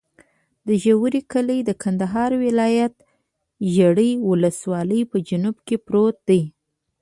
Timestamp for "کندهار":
1.83-2.31